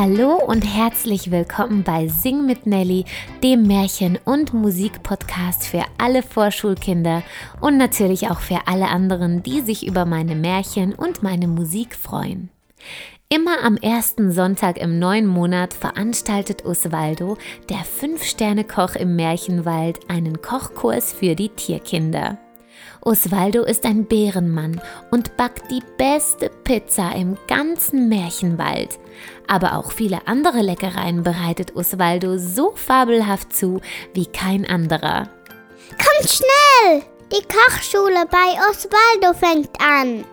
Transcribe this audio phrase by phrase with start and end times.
[0.00, 3.04] Hallo und herzlich willkommen bei Sing mit Nelly,
[3.42, 7.24] dem Märchen- und Musikpodcast für alle Vorschulkinder
[7.60, 12.48] und natürlich auch für alle anderen, die sich über meine Märchen und meine Musik freuen.
[13.28, 17.36] Immer am ersten Sonntag im neuen Monat veranstaltet Osvaldo,
[17.68, 22.38] der Fünf-Sterne-Koch im Märchenwald, einen Kochkurs für die Tierkinder.
[23.00, 28.98] Osvaldo ist ein Bärenmann und backt die beste Pizza im ganzen Märchenwald.
[29.46, 33.80] Aber auch viele andere Leckereien bereitet Osvaldo so fabelhaft zu
[34.14, 35.28] wie kein anderer.
[35.90, 37.02] Kommt schnell!
[37.30, 40.24] Die Kochschule bei Osvaldo fängt an.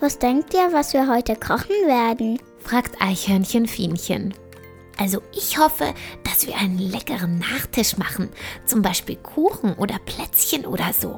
[0.00, 2.40] Was denkt ihr, was wir heute kochen werden?
[2.58, 4.34] fragt Eichhörnchen Fienchen.
[4.98, 5.94] Also ich hoffe,
[6.24, 8.28] dass wir einen leckeren Nachtisch machen,
[8.66, 11.16] zum Beispiel Kuchen oder Plätzchen oder so,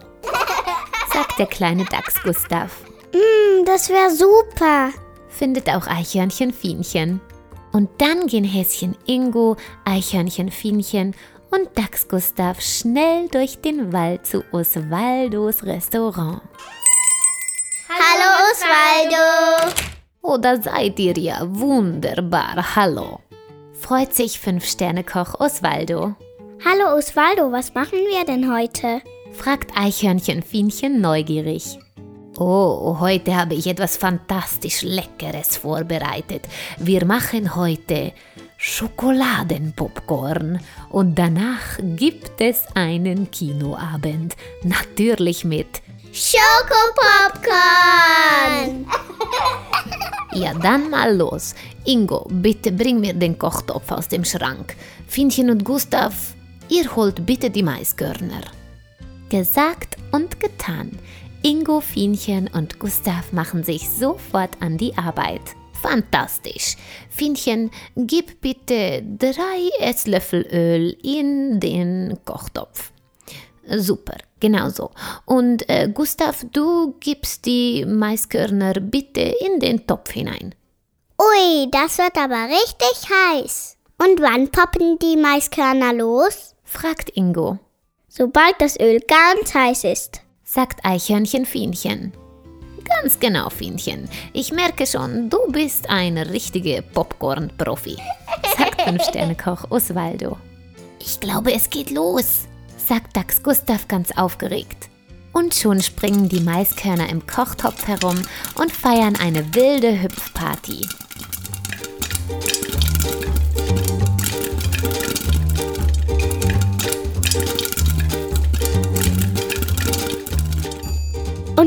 [1.12, 2.70] sagt der kleine Dachs Gustav.
[3.12, 4.90] Mmm, das wäre super.
[5.28, 7.20] Findet auch Eichhörnchen Fienchen.
[7.72, 11.14] Und dann gehen Häschen Ingo, Eichhörnchen Fienchen
[11.50, 16.42] und Dachs Gustav schnell durch den Wald zu Osvaldos Restaurant.
[17.88, 19.74] Hallo Osvaldo.
[20.22, 22.76] Oh, da seid ihr ja wunderbar.
[22.76, 23.20] Hallo.
[23.74, 26.14] Freut sich Fünf-Sterne-Koch Osvaldo.
[26.64, 29.02] Hallo Osvaldo, was machen wir denn heute?
[29.34, 31.78] Fragt Eichhörnchen Fienchen neugierig.
[32.38, 36.48] Oh, heute habe ich etwas fantastisch Leckeres vorbereitet.
[36.78, 38.12] Wir machen heute
[38.56, 40.60] Schokoladenpopcorn
[40.90, 44.34] und danach gibt es einen Kinoabend.
[44.62, 48.86] Natürlich mit Schokopopcorn.
[50.34, 51.54] Ja, dann mal los.
[51.84, 54.74] Ingo, bitte bring mir den Kochtopf aus dem Schrank.
[55.06, 56.14] Fienchen und Gustav,
[56.70, 58.40] ihr holt bitte die Maiskörner.
[59.32, 60.90] Gesagt und getan.
[61.42, 65.40] Ingo, Fienchen und Gustav machen sich sofort an die Arbeit.
[65.80, 66.76] Fantastisch.
[67.08, 72.92] Fienchen, gib bitte drei Esslöffel Öl in den Kochtopf.
[73.66, 74.90] Super, genau so.
[75.24, 80.54] Und äh, Gustav, du gibst die Maiskörner bitte in den Topf hinein.
[81.18, 83.78] Ui, das wird aber richtig heiß.
[83.96, 86.54] Und wann poppen die Maiskörner los?
[86.64, 87.58] fragt Ingo.
[88.14, 90.20] Sobald das Öl ganz heiß ist.
[90.44, 92.12] sagt Eichhörnchen Fienchen.
[92.84, 94.06] Ganz genau, Fienchen.
[94.34, 97.96] Ich merke schon, du bist ein richtiger Popcorn-Profi,
[98.54, 100.36] sagt Fünf-Sterne-Koch Osvaldo.
[101.00, 104.90] Ich glaube, es geht los, sagt Dachs Gustav ganz aufgeregt.
[105.32, 108.20] Und schon springen die Maiskörner im Kochtopf herum
[108.56, 110.86] und feiern eine wilde Hüpfparty.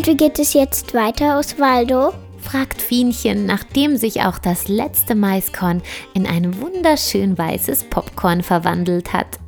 [0.05, 2.13] Wie geht es jetzt weiter, Osvaldo?
[2.39, 5.81] fragt Fienchen, nachdem sich auch das letzte Maiskorn
[6.13, 9.39] in ein wunderschön weißes Popcorn verwandelt hat.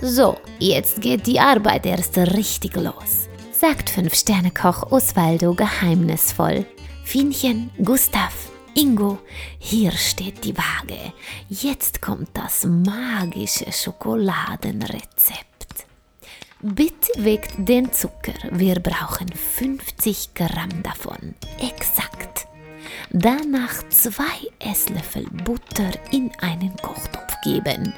[0.00, 6.64] So, jetzt geht die Arbeit erst richtig los, sagt Fünf-Sterne-Koch Osvaldo geheimnisvoll.
[7.02, 9.18] Fienchen, Gustav, Ingo,
[9.58, 11.12] hier steht die Waage.
[11.48, 15.47] Jetzt kommt das magische Schokoladenrezept.
[16.60, 18.34] Bitte wegt den Zucker.
[18.50, 21.36] Wir brauchen 50 Gramm davon.
[21.60, 22.48] Exakt.
[23.10, 24.24] Danach zwei
[24.58, 27.94] Esslöffel Butter in einen Kochtopf geben.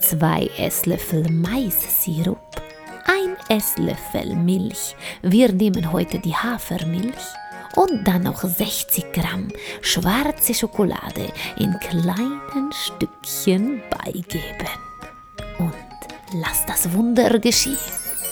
[0.00, 2.62] Zwei Esslöffel Maissirup.
[3.06, 4.94] Ein Esslöffel Milch.
[5.22, 7.24] Wir nehmen heute die Hafermilch.
[7.74, 9.48] Und dann noch 60 Gramm
[9.80, 14.83] schwarze Schokolade in kleinen Stückchen beigeben.
[16.34, 17.78] Lass das Wunder geschehen.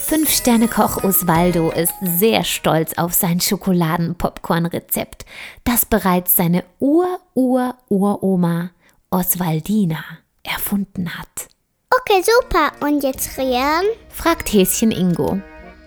[0.07, 5.25] Fünf-Sterne-Koch Osvaldo ist sehr stolz auf sein Schokoladen-Popcorn-Rezept,
[5.63, 8.71] das bereits seine Ur-Ur-Uroma
[9.11, 10.03] Oswaldina
[10.43, 11.49] erfunden hat.
[12.01, 12.73] Okay, super.
[12.85, 13.87] Und jetzt rühren?
[14.09, 15.41] fragt Häschen Ingo.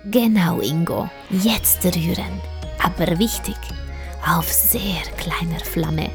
[0.06, 1.09] Genau, Ingo.
[1.30, 2.42] Jetzt rühren.
[2.81, 3.57] Aber wichtig,
[4.25, 6.10] auf sehr kleiner Flamme.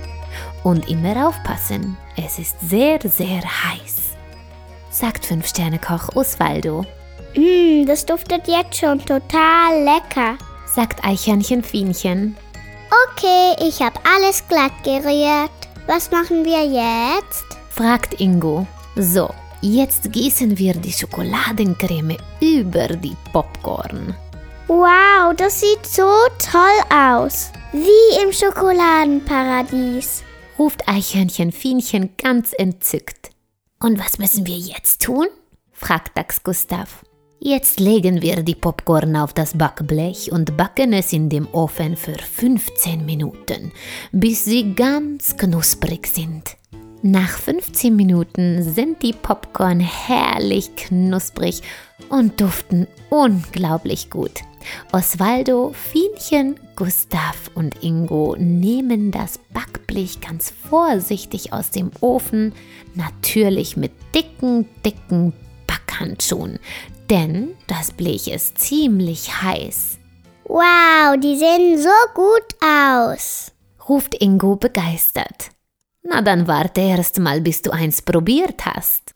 [0.65, 4.10] Und immer aufpassen, es ist sehr, sehr heiß
[4.91, 6.85] sagt Fünf-Sterne-Koch Osvaldo.
[7.35, 10.37] Mmm, das duftet jetzt schon total lecker.
[10.67, 12.37] sagt Eichhörnchen Fienchen.
[13.13, 15.51] Okay, ich habe alles glatt gerührt.
[15.87, 17.45] Was machen wir jetzt?
[17.71, 18.67] fragt Ingo.
[18.97, 24.15] So, jetzt gießen wir die Schokoladencreme über die Popcorn.
[24.67, 26.09] Wow, das sieht so
[26.39, 27.51] toll aus.
[27.73, 30.23] Wie im Schokoladenparadies.
[30.59, 33.30] ruft Eichhörnchen Fienchen ganz entzückt.
[33.83, 35.27] Und was müssen wir jetzt tun?
[35.73, 37.03] fragt Dachs Gustav.
[37.39, 42.19] Jetzt legen wir die Popcorn auf das Backblech und backen es in dem Ofen für
[42.19, 43.73] 15 Minuten,
[44.13, 46.59] bis sie ganz knusprig sind.
[47.01, 51.63] Nach 15 Minuten sind die Popcorn herrlich knusprig
[52.11, 54.43] und duften unglaublich gut.
[54.93, 62.55] Osvaldo, Fienchen, Gustav und Ingo nehmen das Backblech ganz vorsichtig aus dem Ofen,
[62.95, 65.33] natürlich mit dicken, dicken
[65.67, 66.59] Backhandschuhen,
[67.09, 69.99] denn das Blech ist ziemlich heiß.
[70.45, 73.53] Wow, die sehen so gut aus,
[73.89, 75.51] ruft Ingo begeistert.
[76.03, 79.15] Na dann warte erst mal, bis du eins probiert hast.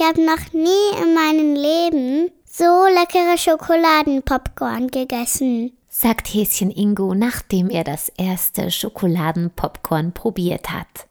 [0.00, 7.68] Ich habe noch nie in meinem Leben so leckere Schokoladenpopcorn gegessen, sagt Häschen Ingo, nachdem
[7.68, 11.06] er das erste Schokoladenpopcorn probiert hat.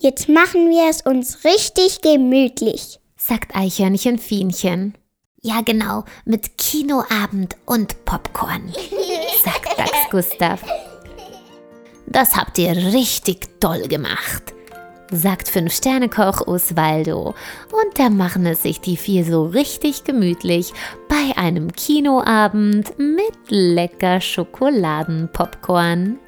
[0.00, 4.94] Jetzt machen wir es uns richtig gemütlich, sagt Eichhörnchen Fienchen.
[5.40, 8.72] Ja, genau, mit Kinoabend und Popcorn,
[9.44, 10.64] sagt Dachs Gustav.
[12.06, 14.52] Das habt ihr richtig toll gemacht,
[15.12, 17.34] sagt Fünf-Sterne-Koch Osvaldo.
[17.92, 20.72] Und da machen es sich die vier so richtig gemütlich
[21.10, 26.18] bei einem Kinoabend mit lecker Schokoladenpopcorn.